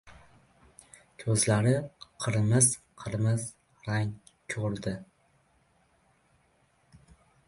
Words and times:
Ko‘zlari 1.23 1.73
qirmiz-qirmiz 2.25 3.45
rang 3.89 4.15
ko‘rdi. 4.55 4.95